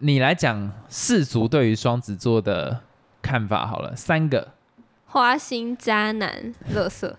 [0.00, 2.82] 你来讲世俗对于双子座的
[3.20, 4.52] 看法好了，三个，
[5.06, 7.16] 花心、渣男、乐色。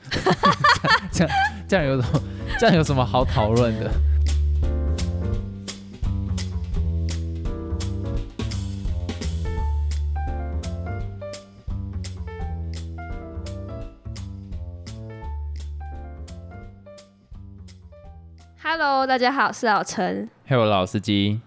[1.12, 1.36] 这样
[1.68, 2.22] 这样有什么
[2.58, 3.92] 这样有什么好讨论的
[18.64, 20.30] ？Hello，大家好，我是老陈。
[20.46, 21.42] 还有老司机，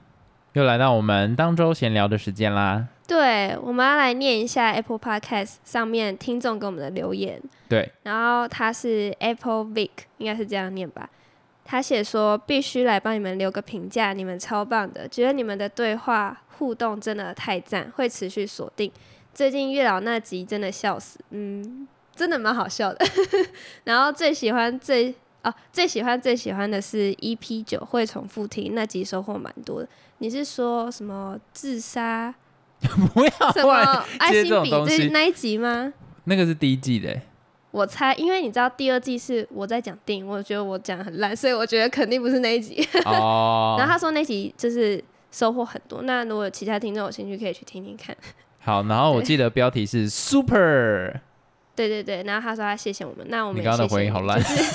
[0.55, 2.87] 又来到我们当周闲聊的时间啦。
[3.07, 7.41] 对，我们要来念一下 Apple Podcast 上面听众给我们的留言。
[7.69, 11.09] 对，然后他是 Apple Vic，应该是这样念吧。
[11.65, 18.91] 他写说必须来帮你们留个评价，你们超棒的，觉得你们的对话互动真的太赞，会持续锁定。
[19.33, 23.07] 最近月老那集真的笑死，嗯，真的蛮好笑的。
[23.85, 29.89] 然后最喜欢最哦，最喜欢最喜欢的是 EP 九会重复听那集，收获蛮多的。
[30.19, 32.35] 你是说什么自杀？
[33.15, 35.93] 不要什么爱心笔种东西，这那一集吗？
[36.25, 37.23] 那个是第一季的欸，
[37.71, 42.85] 我猜，因为你知道第二季是我在讲电影，我觉得我讲得很烂，所以我觉得肯定不是那一集。
[43.05, 48.17] 哦， 然后他说那集就是收获很多，那如果有其他听众有兴趣，可以去听听看。
[48.61, 51.21] 好，然后我对记得标题是 Super，
[51.75, 54.75] 对对对，然后他说他谢谢我们，那我们你刚刚的回应好烂就是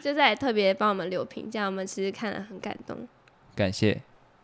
[0.02, 2.96] 就是还特别帮我们留评价，我们其实看了很感动。
[3.54, 4.00] 感谢。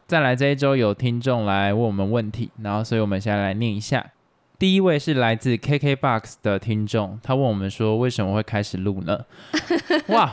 [0.06, 4.10] 再来这一周有听众来问我们问题，然后所以我们现在来念一下。
[4.56, 9.24] 第一位是来自 KKBOX 的听众，他问我们说为什么会开始录呢？
[10.08, 10.32] 哇，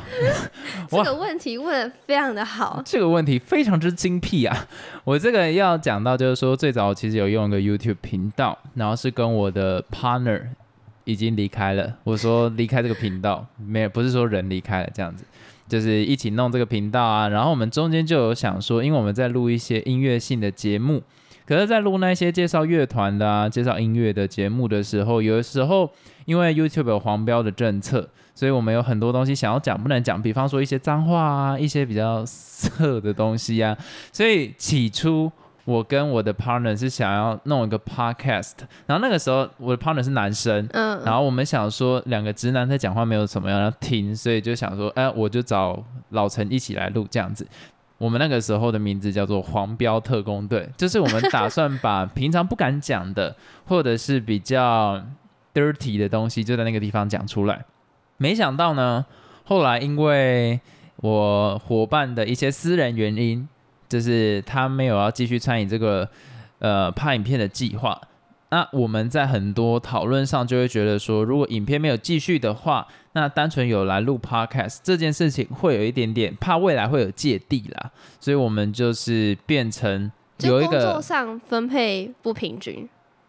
[0.91, 4.67] 哇这个问题问的非常的好，这个问题非常之精辟啊！
[5.03, 10.43] 我这个要讲到就是说，最早其实有用一个 YouTube 频道，然后是跟我的 partner
[11.03, 11.97] 已经离开了。
[12.03, 15.25] 我说离开这个频道，没有不是说人离开了这样子，
[15.67, 17.27] 就是一起弄这个频道啊。
[17.29, 21.01] 然后我们中间就有想说，因为我们在录一些音乐性的节目，
[21.45, 25.89] 可是，在录那些介绍乐团的啊、介绍音乐的节目的时候，有的时候
[26.25, 33.77] 因为 YouTube 有黄标的政策，所以我们有很多东西想要讲不能讲，比方说一些脏话啊，一些比较色的东西啊。
[34.13, 35.29] 所以起初
[35.65, 38.53] 我跟我的 partner 是想要弄一个 podcast，
[38.87, 47.47] 然后那个时候我的 partner 是男生，嗯，然后我们想说两个直男在讲话没有什么样要听，所以就想说，哎、我就找老陈一起来录这样子。
[47.97, 53.35] 我们那个时候的名字叫做黄标特工队，就是我们打算把平常不敢讲的，
[53.67, 54.99] 或者是比较
[55.53, 57.63] dirty 的东西，就在那个地方讲出来。
[58.17, 59.05] 没想到呢，
[59.43, 60.59] 后来因为
[60.95, 63.47] 我伙伴的一些私人原因，
[63.91, 66.07] 就是他没有要继续参与这个
[66.59, 67.99] 呃拍影片的计划。
[68.49, 82.87] 那我们在很多讨论上就会觉得说，如果影片没有继续的话，那单纯有来录 podcast 这件事情会有一点点怕未来会有芥蒂啦，所以我们就是变成有一个工作上分配不平均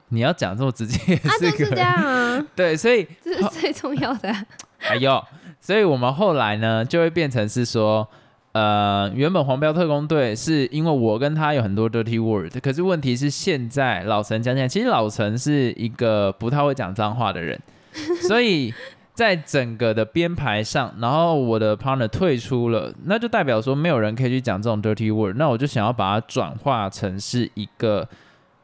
[0.08, 4.46] 你要讲这么直接啊，就是这样啊， 对，所以这是最重要的啊。
[4.78, 5.24] 还有，
[5.60, 8.08] 所以我们后来呢，就会变成是说，
[8.52, 17.58] 呃，原本黄标特工队是因为我跟他有很多 dirty word，可是问题是现在老陈讲起来，其实老陈是一个不太会讲脏话的人，
[18.28, 18.72] 所以
[19.14, 28.06] 在整个的编排上，然后我的 partner 退出了，那就代表说没有人可以去讲这种 dirty word，那我就想要把它转化成是一个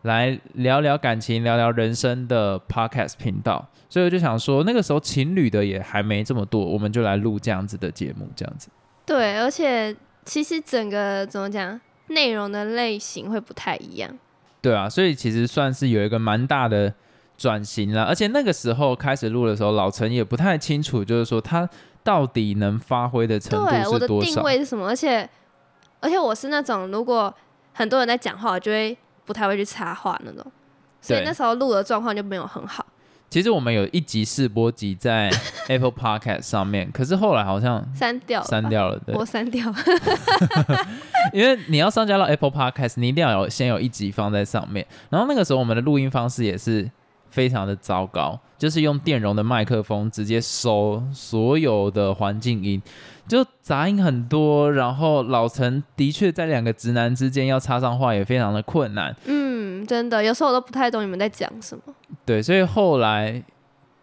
[0.02, 3.66] 来聊聊感情、聊聊人生的 podcast 频道。
[3.88, 8.68] 所以我就想说，那个时候情侣的也还没这么多，我们就来录这样子的节目，这样子。
[9.08, 9.96] 对，而且
[10.26, 14.10] 其实整个怎么讲，内容的类型会不太一样。
[14.60, 16.92] 对啊，所以其实算是有一个蛮大的
[17.38, 18.04] 转型了。
[18.04, 21.66] 而且那个时候开始录的时候，老陈也不太清楚，就是说他
[22.04, 24.42] 到底能发挥的程度对，我的定是多少。
[24.42, 24.86] 位是什么？
[24.86, 25.26] 而且
[26.00, 27.34] 而且我是那种如果
[27.72, 28.94] 很多人在讲话，我就会
[29.24, 30.44] 不太会去插话那种，
[31.00, 32.84] 所以那时候录的状况就没有很好。
[33.30, 35.30] 其实我们有一集试播集在
[35.68, 39.72] Apple Podcast 上面，可是后来好像删掉了，删掉了，对，我删掉。
[41.34, 44.86] 因为你要上架到 Apple Podcast，你一定要有先有一集放在上面。
[45.10, 46.90] 然后那个时候我们的录音方式也是
[47.30, 52.82] 非常的糟糕，就是用电容的麦克风直接收所有的环境音，
[53.26, 54.70] 就杂音很多。
[54.72, 61.82] 然后老陈的确在两个直男之间要插上话也非常的困难，嗯，真的，有时候我都不太懂你们在讲什么。
[62.24, 63.42] 对，所以后来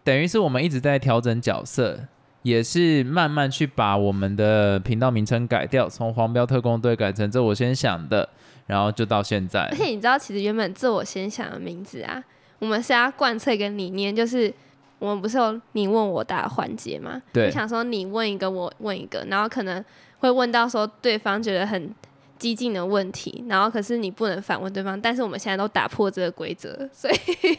[0.02, 2.00] 等于是我们一直在调整角色。
[2.42, 8.28] 也是慢慢去把我们的频道名称改掉，从黄标特工队改成这我先想的，
[8.68, 9.74] 然后就到现在而。
[9.74, 12.22] 且你知道，其实原本这我先想的名字啊，
[12.58, 14.52] 我们是要贯彻一个理念，就是
[14.98, 17.20] 我们不是有你问我答的环节吗？
[17.32, 19.84] 对我想说你问一个，我问一个，然后可能
[20.18, 21.94] 会问到说对方觉得很
[22.38, 27.58] 激进的问题，然后可是你不能反问对方，但是我们现在都打破这个规则， 所以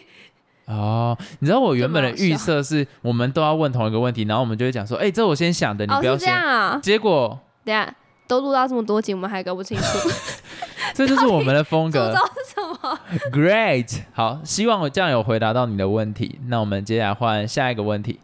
[0.65, 6.33] 哦，你知道我原本的预设是我们都要问同一个问题，然后我们就会讲说，哎、这我先想的，你哦是这不要先。
[6.33, 6.79] 样啊。
[6.83, 7.95] 结果等一下
[8.27, 10.09] 都录到这么多集，我们还搞不清楚
[10.93, 12.19] 这就是我们的风诅格咒。
[12.43, 12.99] 是什么
[13.31, 16.39] ？Great，好，希望我这样有回答到你的问题。
[16.47, 18.19] 那我们接下来换下一个问题。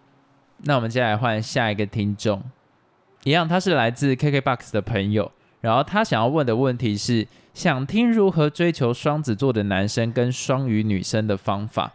[0.66, 2.42] 那我们接下来换下一个听众，
[3.24, 11.92] 一样，他是来自 KKBOX 的朋友，然后他想要问的问题是，想听如何追求双子座的男生跟双鱼女生的方法。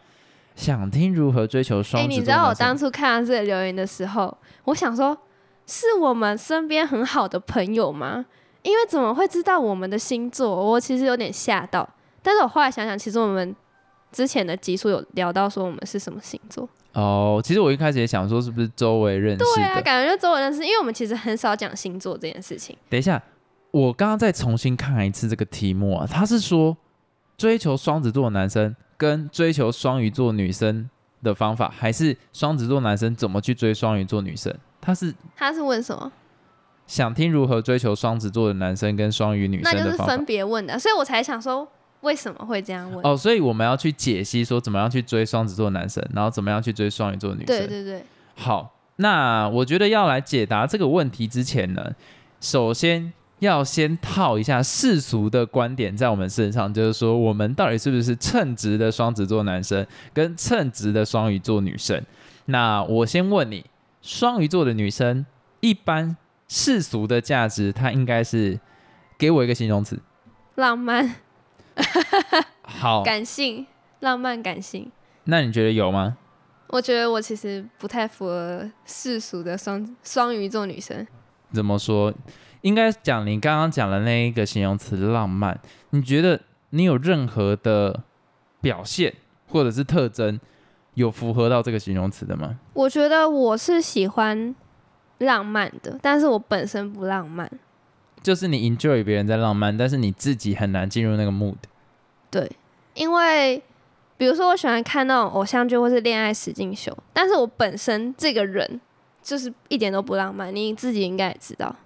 [0.55, 5.17] 想听如何追求哎、双子座你知道我当初看到这个留言的时候，我想说，
[5.69, 8.25] 是我们身边很好的朋友吗？
[8.63, 10.49] 因为怎么会知道我们的星座？
[10.51, 11.89] 我其实有点吓到。
[12.23, 13.55] 但是我后来想想，其实我们
[14.11, 16.67] 之前的集数有聊到说我们是什么星座。
[16.95, 22.77] 哦，其实我一开始也想说是不是周围认识对啊，感觉就周围认识，因为我们其实很少讲星座这件事情。
[22.89, 23.23] 等一下，
[23.71, 26.77] 我刚刚再重新看一次这个题目啊，他是说
[27.37, 30.89] 追求双子座的男生跟追求双鱼座女生
[31.23, 34.53] 的方法，还是双子座男生怎么去追双鱼座女生？
[34.89, 36.11] 他是他是问什么？
[36.87, 40.25] 想听如何追求双子座的男生跟双鱼女生的方法就是分。
[40.25, 41.69] 别问的，所以我才想说
[42.01, 43.05] 为什么会这样问。
[43.05, 47.47] 哦，所以我们要去解析说怎么样去追双子座男生，然后怎么样去追双鱼座女生。
[47.47, 48.03] 对对对，
[48.37, 51.93] 好，那我觉得要来解答这个问题之前呢，
[52.41, 62.03] 首先要先套一下世俗的观点在我们身上，就是说我们到底是不是称职的双子座男生跟称职的双鱼座女生？
[62.47, 63.63] 那我先问你，
[64.01, 65.27] 双鱼座的女生
[65.61, 66.17] 一般
[66.49, 68.59] 世俗的价值，她应该是
[69.17, 70.01] 给我一个形容词。
[70.55, 71.17] 浪漫、
[72.63, 73.67] 好，感性、
[74.01, 74.91] 浪漫、感性。
[75.25, 76.17] 那你觉得有吗？
[76.69, 81.07] 我觉得我其实不太符合世俗的双双鱼座女生。
[81.53, 82.13] 怎么说？
[82.63, 85.61] 应该讲你刚刚讲的那一个形容词“浪漫”，
[85.91, 86.41] 你觉得
[86.71, 88.03] 你有任何的
[88.61, 89.15] 表现
[89.47, 90.41] 或者是特征
[90.99, 92.59] 有符合到这个形容词的吗？
[92.73, 94.53] 我觉得我是喜欢
[95.19, 97.49] 浪漫的，但是我本身不浪漫。
[98.21, 101.55] 就是你 enjoy 别人在浪漫，但是你自己很难进入那个 mood。
[102.29, 102.51] 对，
[102.95, 103.63] 因为
[104.17, 108.81] 比如说我喜欢看那种偶像剧或是恋爱实境秀，但是我本身这个人
[109.23, 111.77] 就是一点都不浪漫，你自己应该也知道。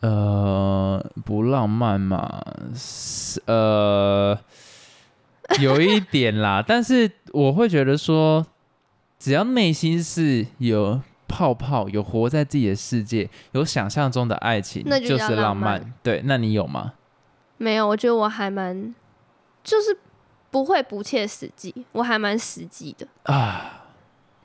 [0.00, 2.42] 呃，不浪漫嘛，
[2.74, 4.38] 是呃，
[5.60, 8.46] 有一点啦，但是我会觉得说，
[9.18, 15.92] 只要内心是有泡泡，有活在自己的世界，有想象中的爱情，那就就是浪浪漫漫。
[16.02, 16.94] 对，那你有吗？
[17.58, 18.94] 没有，我觉得我还蛮
[19.64, 19.96] 就是
[20.50, 23.06] 不会不切实际，我还蛮实际的。
[23.22, 23.84] 啊，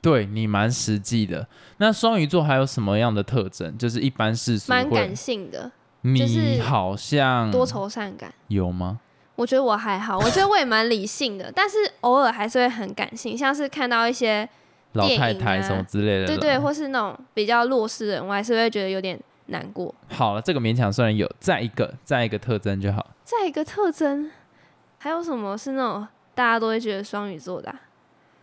[0.00, 1.46] 对你蛮实际的。
[1.78, 3.76] 那双鱼座还有什么样的特征？
[3.76, 5.70] 就是一般世俗会蛮感，性的，
[6.02, 8.32] 你就是好像多愁善感。
[8.48, 9.00] 有吗？
[9.36, 14.48] 我觉得我还好，我觉得我也蛮理性的， 但是偶尔还是会很感性，像是看到一些
[14.92, 19.94] 老太太什么之类的，对对，或是那种比较弱势的人，我还是会觉得有点难过。
[20.10, 23.06] 好了，这个勉强算有，再一个，再一个特征就好。
[23.24, 24.30] 再一个特征，
[24.98, 27.80] 还有什么是那种大家都会觉得双鱼座的啊、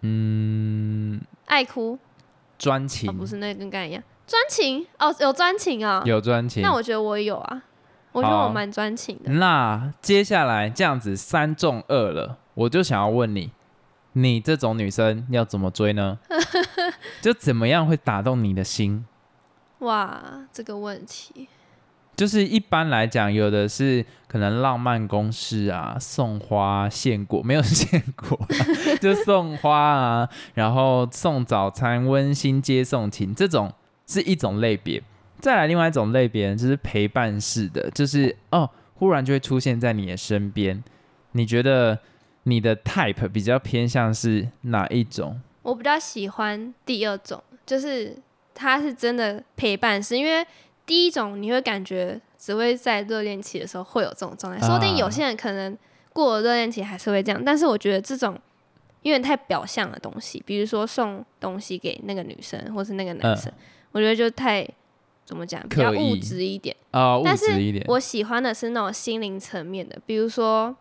[0.02, 1.98] 嗯，爱哭？
[2.58, 4.86] 专情、哦，不是那个跟刚才一样，专情？
[4.98, 6.02] 哦，有专情哦。
[6.06, 6.62] 有专情。
[6.62, 7.64] 那我觉得我有啊，
[8.12, 9.32] 我觉得我蛮专情的。
[9.34, 13.52] 那接下来这样子三中二了，我就想要问你，
[14.14, 16.20] 你这种女生要怎么追呢？
[17.22, 19.06] 就怎么样会打动你的心？
[19.80, 21.48] 哇，这个问题，
[22.16, 28.66] 就是一般来讲，有的是可能浪漫公式啊，送花、献果，没有献果啦，
[29.00, 33.72] 就送花啊，然后送早餐、温馨接送情，这种
[34.06, 35.02] 是一种类别。
[35.40, 40.84] 再来另外一种类别，就是陪伴式的，就是哦，忽然就会出现在你的身边。
[41.34, 42.00] 你觉得
[42.44, 45.40] 你的 type 比较偏向是哪一种？
[45.62, 48.18] 我比较喜欢第二种，就是
[48.56, 50.46] 他是真的陪伴式，因为
[50.86, 55.78] 第一种你会感觉只会在热恋期的时候会有这种状态，说不定有些人可能
[56.12, 58.34] 过了热恋期还是会这样，但是我觉得这种
[59.04, 63.54] 有点太表象的东西，比如说送东西给那个女生或是那个男生，
[63.92, 64.68] 我觉得就太
[65.30, 66.76] 怎么讲，比较物质一点。
[66.90, 67.86] 啊、物质一点。
[67.88, 70.76] 我喜欢的是那种心灵层面的，比如说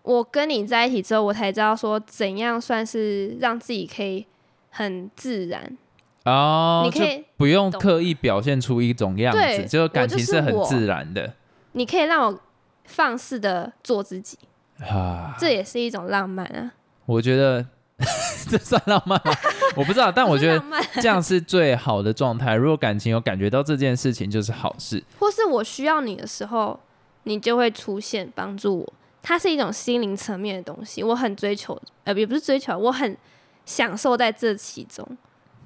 [0.00, 4.26] 我跟你在一起之后，我才知道说怎样算是让自己可以
[4.70, 5.76] 很自然，
[6.24, 11.34] 哦，就你可以不用懂刻意表现出一种样子，对就感情是很自然的
[11.72, 12.40] 你可以让我
[12.86, 14.38] 放肆的做自己，
[14.80, 15.36] 啊。
[15.38, 16.72] 这也是一种浪漫啊。
[17.04, 17.66] 我觉得
[18.50, 19.32] 这算浪漫吗？
[19.76, 20.62] 我不知道，但我觉得
[20.94, 22.54] 这样是最好的状态。
[22.54, 25.02] 如果感情有感觉到这件事情，就是好事。
[25.18, 26.78] 或是我需要你的时候，
[27.24, 28.92] 你就会出现帮助我。
[29.22, 33.16] 它是一种心灵层面的东西，我很追求，呃，也不是追求，我很
[33.64, 35.06] 享受在这其中。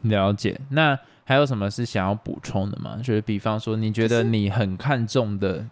[0.03, 0.61] 了解。
[0.71, 2.99] 那还有什么是想要补充的吗？
[3.03, 5.65] 就是比方说，你觉得你很看重的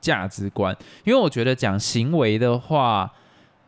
[0.00, 3.12] 价值观，因为我觉得讲行为的话，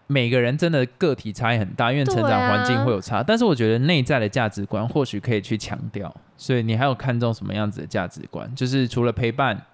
[0.08, 3.22] 每个人真的个体差异很大，因为成对长环境啊会有差。
[3.22, 6.12] 但是我觉得内在的价值观或许可以去强调。
[6.36, 8.52] 所以你还有看重什么样子的价值观？
[8.54, 9.66] 就是除了陪伴，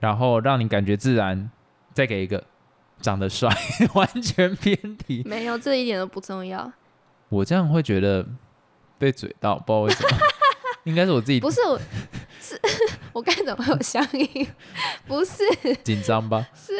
[0.00, 1.50] 然后让你感觉自然，
[1.92, 2.42] 再给一个
[3.00, 3.48] 长得帅，
[3.94, 5.22] 完全偏题。
[5.26, 6.72] 没有，这一点都不重要。
[7.28, 8.26] 我这样会觉得
[8.98, 10.18] 被嘴到，不知道为什么。
[10.84, 11.78] 应该是我自己不是我，
[12.40, 12.60] 是
[13.12, 14.46] 我该怎么会有相应？
[15.06, 15.44] 不是，
[15.84, 16.48] 紧张吧？
[16.54, 16.72] 是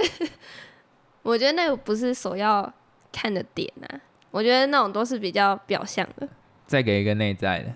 [1.22, 2.72] 我觉得那个不是首要
[3.12, 4.00] 看的点啊。
[4.30, 6.26] 我觉得那种都是比较表象的。
[6.66, 7.72] 再给一个内在的。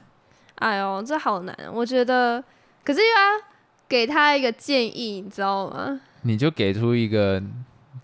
[0.57, 1.55] 哎呦，这好难。
[1.71, 2.43] 我觉得，
[2.83, 3.45] 可是又要
[3.87, 6.00] 给他一个建议，你知道吗？
[6.23, 7.43] 你就给出一个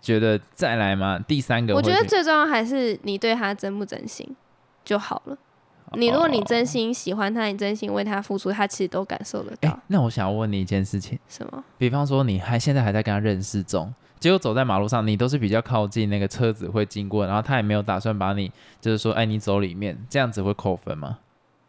[0.00, 4.36] 觉得再来嘛，第三个我觉得最重要还是你对他真不真心
[4.84, 5.38] 就好了。
[5.94, 9.80] 你如果你真心喜欢他，你真心为他付出，他其实都感受得哎、到。
[9.88, 11.64] 那我想要问你一件事情，什么？
[11.78, 21.18] 比方说你还现在还在跟他认识中，结果走在马路上，你都是比较靠近那个车子会经过，然后他也没有打算把你，就是说，哎，你走里面，这样子会扣分吗？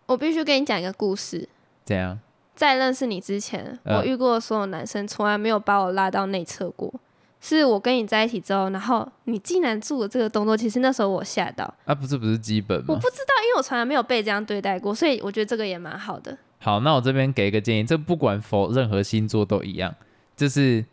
[0.05, 1.49] 我必须跟你讲一个故事。
[1.83, 2.19] 怎样？
[2.53, 6.93] 在认识你之前，嗯我遇过的所有男生从来没有把我拉到内侧过。
[7.41, 12.85] 是我跟你在一起之后，然后你竟然做了这个动作，其实那时候我吓到，啊，不是不是基本吗？
[12.89, 16.37] 我不知道，因为我从来没有被这样对待过，所以我觉得这个也蛮好的。
[16.59, 19.93] 好，那我这边给一个建议，这不管否任何星座都一样，
[20.37, 20.85] 就是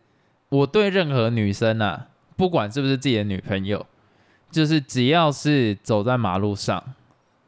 [0.50, 3.86] 我对任何女生啊，不管是不是自己的女朋友，
[4.50, 6.82] 就是只要是走在马路上，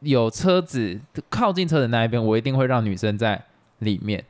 [0.00, 3.44] 有车子靠近车子那一边，我一定会让女生在
[3.78, 4.24] 里面。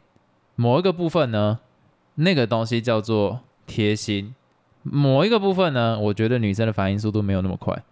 [0.56, 1.60] 某一个部分呢，
[2.16, 4.34] 那个东西叫做贴心；
[4.82, 7.82] 某一个部分呢，我觉得女生的反应速度没有那么快，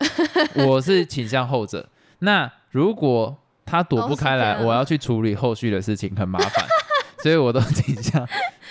[0.66, 1.88] 我是倾向后者。
[2.20, 6.66] 那如果他躲不开来，我要去处理后续的事情，很麻烦，
[7.22, 8.26] 所以我都倾向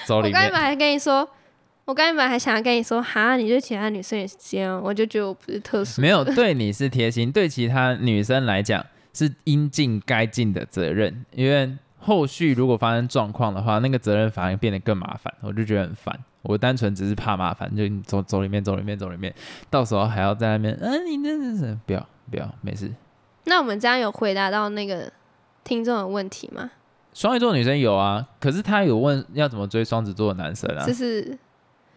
[0.06, 0.46] 走里面。
[0.46, 1.28] 我刚还跟你说，
[1.88, 6.02] 我刚才本来还想要跟你说，哈，你对其他女生也是这样，我就觉得我不是特殊。
[6.02, 16.14] 没有 对你是贴心，对其他女生来讲是应尽该尽的责任，因为后续如果发生状况的话，那个责任反而变得更麻烦，我就觉得很烦。
[16.42, 19.34] 我单纯只是怕麻烦，就你走走里面，走里面，走里面，
[19.70, 22.92] 到时候还要在那边，嗯、你那那是不要不要，没事。
[23.46, 25.10] 那我们这样有回答到那个
[25.64, 26.70] 听众的问题吗？
[27.14, 31.38] 双鱼座女生有啊，可是她有问要怎么追双子座的男生啊就，是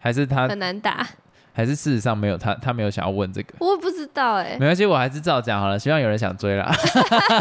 [0.01, 1.07] 还是他很难打，
[1.53, 3.53] 还是事实上没有他，他没有想要问这个。
[3.59, 6.69] 我不知道哎、没关系，我还是照讲好了，希望有人想追啦。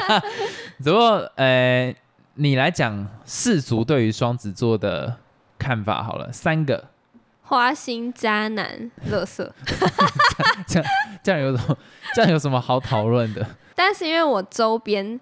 [0.85, 1.95] 只不过，呃，
[2.35, 5.17] 你来讲世俗对于双子座的
[5.59, 6.85] 看法好了，三个，
[7.43, 9.53] 花心渣男、乐色。
[11.23, 11.79] 这样有什么？
[12.15, 13.47] 这样有什么好讨论的？
[13.75, 15.19] 但是因为我周边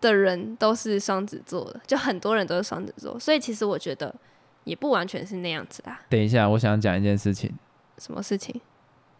[0.00, 4.14] 的人都是双子座的，就很多人都是双子座，所以其实我觉得
[4.64, 6.00] 也不完全是那样子啦。
[6.08, 7.52] 等一下，我想讲一件事情。
[7.98, 8.60] 什么事情？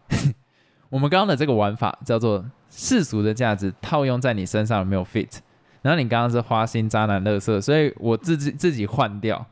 [0.89, 5.39] 我们刚刚的这个玩法叫做世俗的价值套用在你身上有没有 fit？
[5.81, 9.45] 然后你刚刚是花心渣男乐色，所以我自己自己换掉。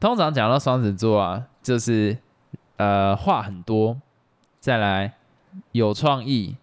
[0.00, 2.16] 通常讲到双子座啊，就是
[2.76, 4.00] 呃话很多，
[4.60, 5.14] 再来
[5.72, 6.56] 有创意，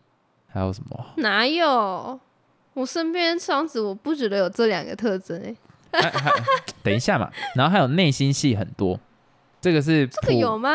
[0.47, 1.05] 还有什么？
[1.17, 2.19] 哪有？
[2.73, 5.55] 我身边双子，我不觉得有这两个特征诶、
[6.01, 6.31] 还还
[6.83, 8.99] 等一下嘛，然后还有内心戏很多，
[9.61, 10.71] 这个是这个有吗？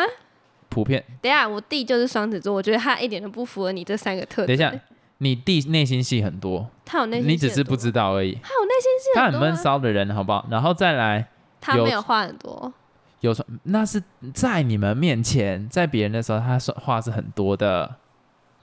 [0.68, 1.04] 普遍。
[1.20, 4.80] 等一下，我弟就是双子座，我觉得他一点都不符合你这三个特点、等一下，
[5.18, 8.32] 你弟内心戏很多，他有内心戏你只是不知道而已。
[8.42, 10.46] 他有内心戏他很闷骚的人，好不好？
[10.50, 11.28] 然后再来
[11.60, 12.72] 他没有话很多。
[13.20, 17.96] 有时候那是在你们面前，在别人的时候，他说话是很多的，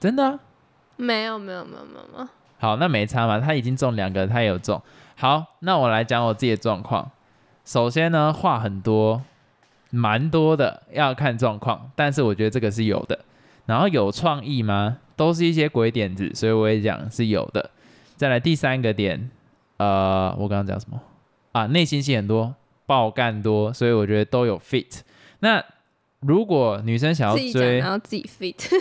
[0.00, 0.38] 真的啊、
[0.96, 4.80] 没有没有没有没有没有，好，那没差嘛，他已经中两个，他也有中。
[5.16, 7.10] 好，那我来讲我自己的状况。
[7.64, 9.22] 首先呢，话很多，
[9.90, 13.18] 蛮多的，要看状况，但是我觉得这个是有的。
[13.66, 14.98] 然后有创意吗？
[15.14, 17.70] 都是一些鬼点子，所以我也讲是有的。
[18.16, 19.30] 再来第三个点，
[19.76, 21.00] 呃，我刚刚讲什么
[21.52, 21.66] 啊？
[21.66, 22.54] 内心戏很多，
[22.86, 25.00] 爆干多，所以我觉得都有 fit。
[25.40, 25.64] 那
[26.20, 28.68] 如果女生想要追然后自己 fit。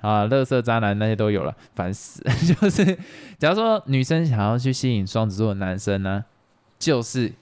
[0.00, 2.32] 啊，乐色渣男那些都有了，烦死了。
[2.54, 2.98] 就是
[3.38, 6.24] 假如说女生想要去吸引双子座的男生呢，
[6.78, 7.32] 就是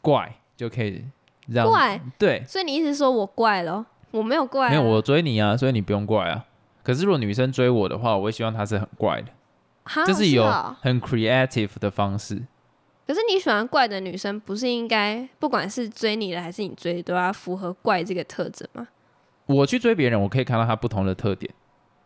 [0.00, 1.04] 怪就可以
[1.46, 3.84] 让怪，对，所以你意思说我怪咯？
[4.12, 6.44] 我没有怪、啊，没有我追你啊，所以你不用怪啊。
[6.82, 9.28] 可是如果女生追我的话，我会希望她是很怪的，
[9.84, 12.42] 哈就是有哦很 creative 的方式。
[13.06, 18.88] 可是你喜欢怪的女生，不是应该不管是追你的还是你追的，都要符合怪这个特征吗？
[19.46, 21.52] 我去追别人，我可以看到他不同的特点，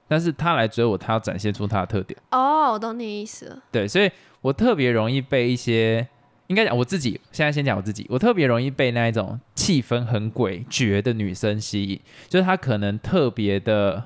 [0.07, 2.19] 但是他来追我，他要展现出他的特点。
[2.31, 3.63] 哦，我懂你意思了。
[3.73, 6.07] 对，所以我特别容易被一些，
[6.49, 14.05] 应该讲我自己，现在先讲我自己，我特别容易被那一种气氛很诡谲的女生吸引，就是她可能特别的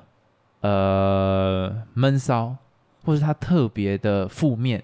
[0.61, 2.55] 呃闷骚，
[3.03, 4.83] 或是她特别的负面，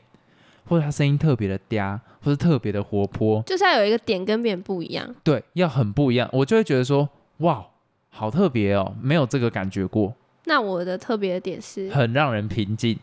[0.68, 5.16] 或者她声音特别的嗲，或是特别的活泼，就是要有一个点跟别人不一样。
[5.24, 7.08] 对，要很不一样，我就会觉得说，
[7.38, 7.66] 哇，
[8.10, 10.14] 好特别哦，没有这个感觉过，
[10.46, 12.98] 那我的特别的点是，很让人平静。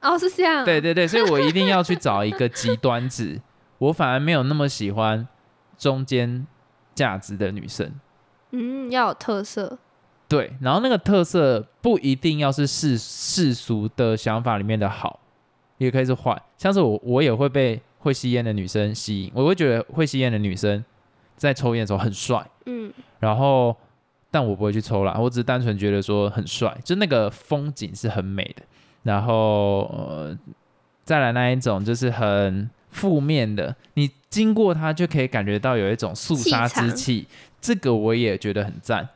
[0.00, 0.64] 哦，是这样。
[0.64, 3.40] 对对对，所以我一定要去找一个极 端值。
[3.78, 5.26] 我反而没有那么喜欢
[5.76, 6.46] 中间
[6.94, 7.92] 价值的女生。
[8.50, 9.78] 嗯，要有特色。
[10.28, 15.20] 对，然后那个特色不一定要是世世俗的想法里面的好，
[15.78, 16.40] 也可以是坏。
[16.56, 20.84] 像是我，我也会被会吸烟的女生吸引，我会觉得会吸烟的女生
[21.36, 22.46] 在抽烟的时候很帅。
[22.66, 23.74] 嗯，然后，
[24.30, 28.62] 但我不会去抽啦，我只是单纯觉得说很帅，就那个风景是很美的。
[29.04, 30.36] 然后，呃，
[31.04, 37.26] 再来那一种就是很负面的，你经过它就可以感觉到有一种肃杀之气，
[37.60, 39.08] 这个我也觉得很赞。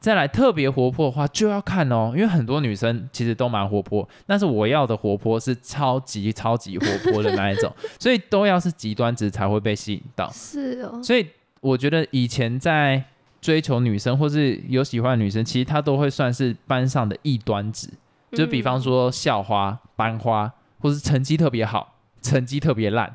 [0.00, 10.30] 再来特别活泼的话，就要看哦，因为很多女生其实都蛮活泼，但是我要的活泼是超级超级活泼的那一种，所以都要是极端值才会被吸引到。
[10.30, 11.26] 是哦，所以
[11.60, 13.02] 我觉得以前在
[13.44, 17.92] 追求女生或是有喜欢的女生，其实她都会算是班上的异端子，
[18.32, 23.14] 就比方说校花、班花，或是成绩特别好、成绩特别烂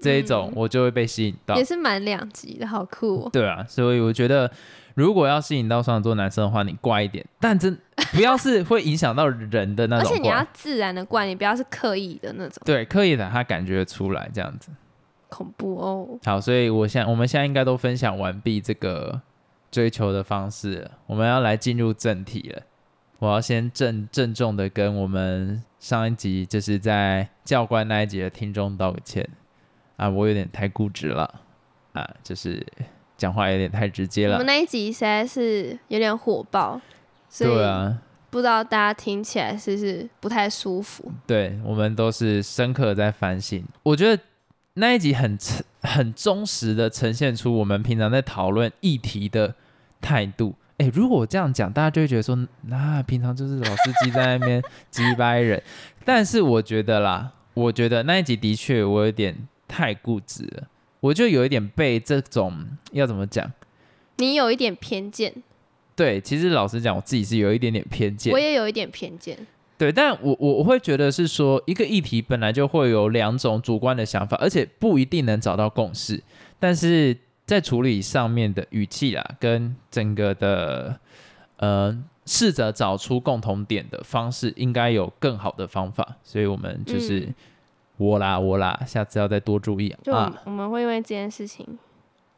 [0.00, 1.54] 这一种，我就会被吸引到。
[1.54, 3.30] 也是蛮两极的，好酷哦。
[3.32, 4.50] 对啊，所以我觉得
[4.96, 7.78] 如果要吸引到双子座男生的话，你乖一点，但真
[8.12, 10.44] 不要是会影响到人的那种 而且你要。
[10.52, 14.68] 自然的怪，你不要是刻意的那种，对，刻意的他感觉出来这样子。
[15.28, 16.18] 恐怖哦。
[16.24, 19.20] 好，所以我现我们现在应该都分享完毕这个
[19.70, 22.62] 追求的方式，我们要来进入正题了。
[23.18, 29.28] 我要先郑郑重的跟我们上一集就是在教官那一集的听众道个歉
[29.96, 31.42] 啊，我有点太固执了
[31.92, 32.66] 啊，就是
[33.18, 34.46] 讲话有点太直接了我们。
[34.46, 36.80] 那一集实在是有点火爆，
[37.28, 37.98] 所以对啊，
[38.30, 41.12] 不知道大家听起来是不是不太舒服。
[41.26, 43.62] 对我们都是深刻的在反省。
[43.82, 44.22] 我觉得
[44.74, 45.36] 那一集很
[45.82, 49.54] 很忠实的呈现出我们平常在讨论议题的
[50.00, 50.54] 态度。
[50.78, 55.62] 哎，如果我这样讲，大家就会觉得说，那、平常就是老司机在那边击掰人。
[56.04, 59.36] 但是我觉得啦，我觉得那一集的确我有点
[59.68, 60.68] 太固执了，
[61.00, 63.52] 我就有一点被这种要怎么讲？
[64.16, 65.34] 你有一点偏见，
[65.94, 68.38] 对，其实老实讲，我自己是有一点点偏见我。
[68.38, 69.36] 也有一点偏见。
[69.76, 76.22] 对，但我我我会觉得是说，一个议题本来就会有两种主观的想法，而且不一定能找到共识。
[76.58, 77.16] 但是
[77.50, 81.00] 在处理上面的语气啦，跟整个的
[81.56, 86.16] 呃，试着找出共同点的方式，应该有更好的方法。
[86.22, 87.34] 所以我们就是、嗯
[87.96, 90.42] 我啦我啦，下次要再多注意就我们,、啊。
[90.46, 91.78] 我们会因为这件事情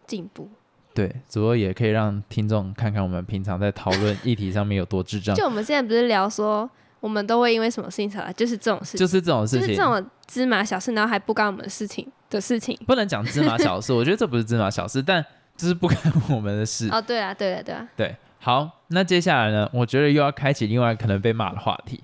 [0.06, 0.48] 进步。
[0.92, 9.68] 对，主要也可以让听众看看我们平常在讨论议题上面有多智障，就我们现在不是聊说，我们都会因为什么事情吵架，就是这种事情，就是这种事情。
[9.68, 12.76] 就是这种芝麻小事，然后还不关我们的事情的事情。
[12.86, 15.24] 不能讲芝麻小事， 我觉得这不是芝麻小事，但
[15.56, 15.96] 这是不干
[16.30, 16.88] 我们的事。
[16.90, 17.88] 哦，对啊，对啊，对啊。
[17.96, 19.68] 对，好，那接下来呢？
[19.72, 22.02] 我觉得又要开启另外可能被骂的话题，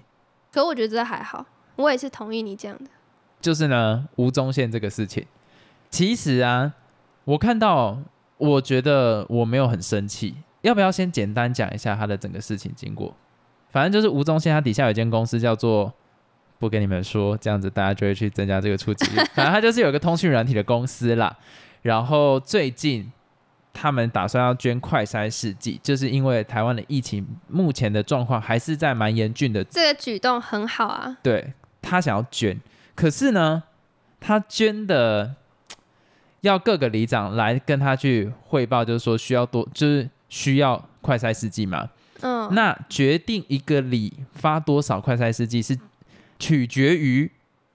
[0.52, 1.44] 可我觉得这还好，
[1.76, 2.90] 我也是同意你讲的。
[3.40, 5.24] 就是呢吴宗宪这个事情。
[5.90, 6.74] 其实啊，
[7.24, 7.98] 我看到，
[8.36, 10.36] 我觉得我没有很生气。
[10.60, 13.14] 要不要先简单讲一下他的整个事情经过？
[13.70, 15.92] 反正就是吴宗宪他底下有一间公司叫做。
[16.58, 19.16] 不跟你们说，这样子大家就会去增加这个触及率。
[19.34, 21.36] 反正他就是有个通讯软体的公司啦，
[21.82, 23.10] 然后最近
[23.72, 32.58] 他们打算要捐快筛试剂，就是因为台湾的疫情目前的状况还是在蛮严峻的，这个举动很好啊，对他想要捐，
[32.96, 33.62] 可是呢，
[34.18, 35.36] 他捐的
[36.40, 41.88] 要各个里长来跟他去汇报，就是说需要多，就是需要快筛试剂嘛。
[42.20, 45.78] 嗯，那决定一个里发多少快筛试剂是
[46.38, 47.30] 取决于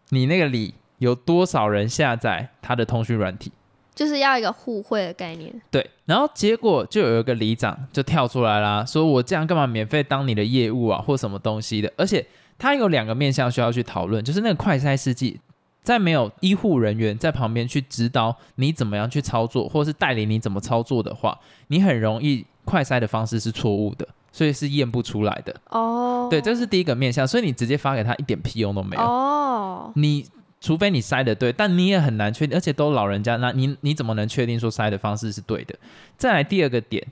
[0.09, 3.51] 你那个里有多少人下载他的通讯软体。
[3.95, 5.53] 就是要一个互惠的概念。
[5.69, 11.93] 对，然后结果就有一个里长就跳出来啦，说我这样干嘛免费当你的业务啊，或什么东西的？
[11.95, 12.25] 而且
[12.57, 15.39] 他有两个面向需要去讨论，就是那个快筛试剂，
[15.83, 25.55] 在没有医护人员在旁边去指导你怎么样去操作，或是带领你怎么操作的话，你很容易快筛的方式是错误的，所以是验不出来的。
[25.69, 29.01] 哦，对，这是第一个面向，所以你直接发给他一点屁用都没有。
[29.01, 30.25] 哦，你
[30.59, 35.75] 除非你筛的对，但你也很难确定，而且都老人家，那你你怎么能确定说筛的方式是对的？
[36.17, 37.05] 再来第二个点，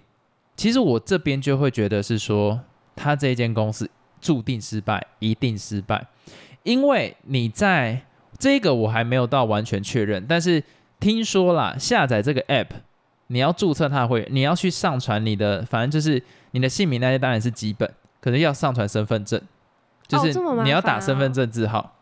[0.57, 2.59] 其实我这边就会觉得是说，
[2.95, 6.07] 他这间公司注定失败，一定失败，
[6.63, 8.01] 因为你在
[8.39, 10.63] 这个我还没有到完全确认，但是
[10.99, 12.67] 听说啦，下载这个 app，
[13.27, 19.41] 你要注册他的会员，你要去上传你的，反正就是你的姓名那些当然是基本，可是要上传身份证，
[20.07, 20.33] 就是
[20.63, 21.95] 你要打身份哦证字号，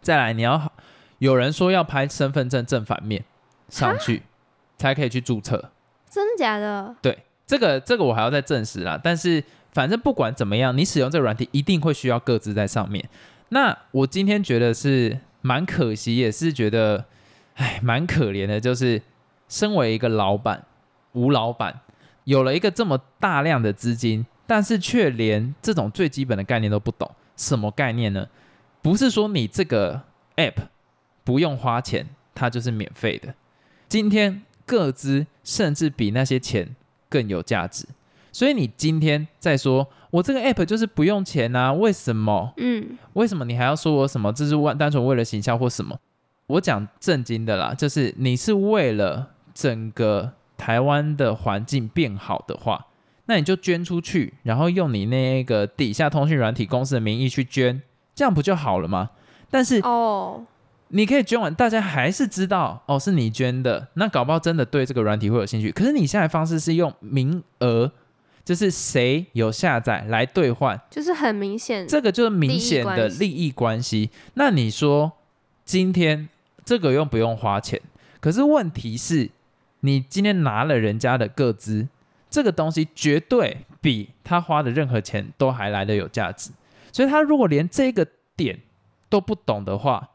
[0.00, 0.72] 再来你要
[1.18, 3.24] 有人说要拍身份证正反面
[3.68, 4.22] 上去，
[4.78, 5.70] 才可以去注册。
[6.08, 6.94] 真的假的？
[7.02, 8.98] 对，这个这个我还要再证实啦。
[9.02, 9.42] 但是
[9.72, 13.08] 反正不管怎么样，你使用这个软体一定会需要各自在上面。
[13.50, 17.04] 那我今天觉得是蛮可惜，也是觉得，
[17.54, 19.02] 哎，蛮可怜的，就是
[19.48, 20.64] 身为一个老板，
[21.12, 21.80] 吴老板
[22.26, 27.10] 有了一个这么大量的资金，但是却连这种最基本的概念都不懂。
[27.36, 28.26] 什么概念呢？
[28.82, 30.02] 不是说你这个
[30.36, 30.54] app
[31.22, 33.34] 不用花钱，它就是免费的。
[33.88, 36.74] 今天各资甚至比那些钱
[37.08, 37.86] 更有价值。
[38.32, 41.72] 所以你今天在说我这个 app 就是不用钱啊？
[41.72, 42.52] 为什么？
[42.56, 44.32] 嗯，为什么你还要说我什么？
[44.32, 45.96] 这是为单纯为了形象或什么？
[46.48, 52.86] 我讲正经的啦，就是你是为了整个台湾的环境变好的话，
[53.26, 57.82] 那你就捐出去，然后用你那个底下通讯软体公司的名义去捐，
[58.14, 59.10] 这样不就好了吗？
[59.50, 60.44] 但是哦，
[60.88, 65.70] 你可以捐完，大家还是知道哦是你捐的，那搞不好真的对这个软体会有兴趣。
[65.72, 67.92] 可是你现在的方式是用名额，
[68.44, 74.10] 就是谁有下载来兑换，就是很明显，这个就是明显的利益关系。
[74.34, 75.12] 那你说
[75.64, 76.28] 今天
[76.64, 77.80] 这个用不用花钱？
[78.20, 79.30] 可是问题是，
[79.80, 81.88] 你今天拿了人家的个资，
[82.28, 86.50] 这个东西绝对比他花的任何钱都还来的有价值。
[86.92, 88.60] 所以他如果连这个点
[89.08, 90.10] 都不懂的话，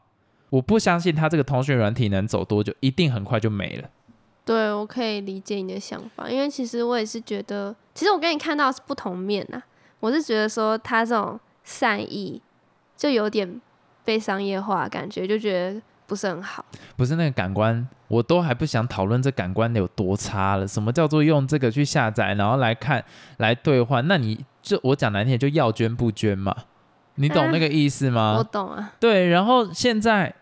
[0.50, 3.88] 我不相信他这个通讯软体能走多久，一定很快就没了。
[4.44, 9.62] 对我可以理解你的想法，因为其实我也是觉得，其实我跟你看到是不同面呐、
[10.00, 12.42] 我是觉得说他这种善意
[12.96, 13.60] 就有点
[14.04, 15.80] 被商业化，感觉就觉得
[16.12, 16.62] 不是很好。
[16.94, 20.68] 不是那个感官，我都还不想讨论这感官有多差了。
[20.68, 23.02] 什么叫做用这个去下载，然后来看
[23.38, 24.06] 来兑换？
[24.06, 26.54] 那你就我讲难听点，就要捐不捐嘛？
[27.14, 28.34] 你懂那个意思吗？
[28.40, 30.34] 我懂啊，对，然后现在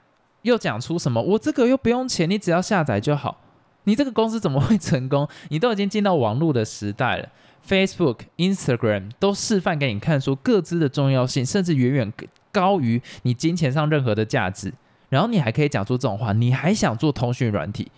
[0.43, 1.23] 又讲出什么？
[1.23, 3.39] 我这个又不用钱，你只要下载就好。
[3.85, 5.29] 你这个公司怎么会成功？
[5.51, 7.29] 你都已经进到网络的时代了
[7.65, 12.13] ，Facebook、Instagram 都示范给你看，说各自的重要性，甚至远远
[12.51, 14.75] 高于你金钱上任何的价值。
[15.11, 17.92] 然后你还可以讲出这种话，你还想做通讯软体？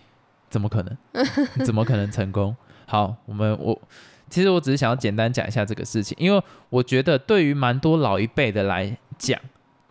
[0.49, 0.97] 怎么可能？
[1.65, 2.53] 怎么可能成功？
[2.85, 3.81] 好，我们我
[4.29, 9.39] 其实我只是想要简单讲一下这个事情，因为我觉得对于蛮多老一辈的来讲，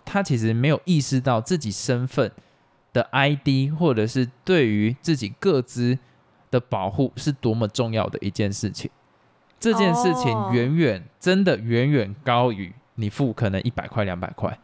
[0.04, 2.30] 他其实没有意识到自己身份
[2.92, 5.98] 的 ID，或者是对于自己各自
[6.50, 8.90] 的保护是多么重要的一件事情。
[9.58, 14.58] 这件事情哦远远、真的远远高于你付可能一百块、两百块。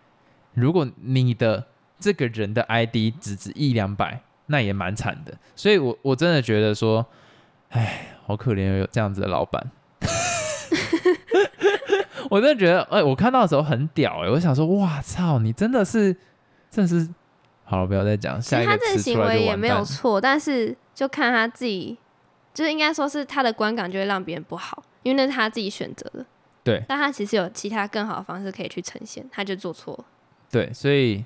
[0.55, 1.64] 如果你的
[1.99, 5.35] 这个人的 ID 只值一两百，那也蛮惨的。
[5.57, 7.05] 所以我我真的觉得说，
[7.71, 9.71] 哎，好可怜有这样子的老板。
[12.31, 16.15] 我真的觉得，哎、我看到的时候很屌哎、我想说，哇操，你真的是，
[16.71, 17.09] 真的是，
[17.65, 19.57] 好了，不要再讲，下一个词这个行为也。
[19.57, 21.97] 没有错，但是就看他自己，
[22.53, 26.25] 就是应该说是他的观感就会让别人不好，因为那是他自己选择的。
[26.65, 30.05] 对但他其实有其他更好的方式可以去呈现，他就做错了。
[30.51, 31.25] 对，所以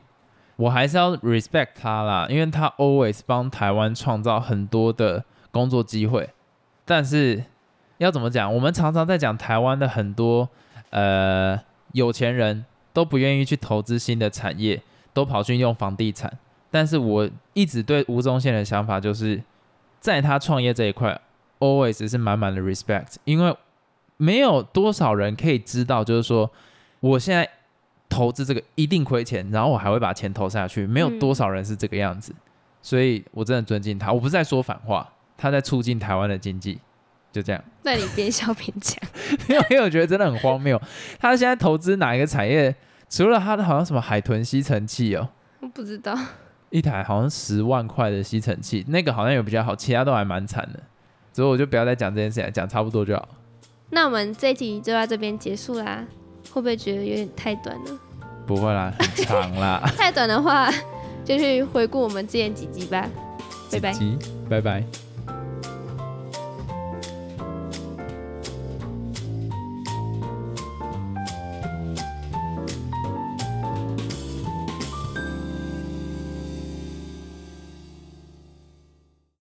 [0.56, 6.30] 我还是要 respect 他啦，因为他 always 帮台湾创造很多的工作机会。
[6.84, 7.44] 但是
[7.98, 8.52] 要怎么讲？
[8.54, 10.48] 我们常常在讲台湾的很多
[10.90, 11.58] 呃
[11.92, 14.82] 有钱人都不愿意去投资新的产业，
[15.14, 16.38] 都跑去用房地产。
[16.70, 19.42] 但是我一直对吴宗宪的想法就是，
[20.00, 21.20] 在他创业这一块
[21.60, 23.54] ，always 是满满的 respect，因为
[24.16, 26.50] 没有多少人可以知道，就是说
[27.00, 27.48] 我现在
[28.12, 32.34] 投资这个一定亏钱，然后我还会把钱投下去，没有嗯多少人是这个样子，
[32.82, 34.12] 所以我真的尊敬他。
[34.12, 36.78] 我不是在说反话，他在促进台湾的经济，
[37.32, 37.64] 就这样。
[37.82, 39.00] 那你边笑边讲，
[39.48, 40.78] 因为因为我觉得真的很荒谬，
[41.18, 42.74] 他现在投资哪一个产业？
[43.08, 45.28] 除了他的好像什么海豚吸尘器哦，
[45.60, 46.16] 我不知道。
[46.70, 50.80] 一台好像十万块的吸尘器，那个好像有比较好，其他都还蛮惨的。
[51.32, 53.28] 所以我就不要再讲这件事情，讲差不多就好。
[53.90, 56.06] 那我们这一集就到这边结束啦，
[56.50, 57.98] 会不会觉得有点太短了？
[58.46, 59.82] 不会啦，很长啦。
[59.96, 60.70] 太短的话，
[61.24, 63.08] 就去回顾我们之前几集吧。
[63.70, 63.94] 拜拜。
[64.48, 65.11] 拜拜。